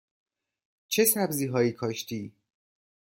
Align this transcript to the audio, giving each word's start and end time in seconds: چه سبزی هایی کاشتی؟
چه 0.87 1.05
سبزی 1.05 1.47
هایی 1.47 1.71
کاشتی؟ 1.71 2.33